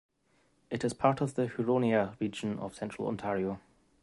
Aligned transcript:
It 0.71 0.83
is 0.83 0.95
part 0.95 1.21
of 1.21 1.35
the 1.35 1.45
Huronia 1.45 2.19
region 2.19 2.57
of 2.57 2.73
Central 2.73 3.07
Ontario. 3.07 3.59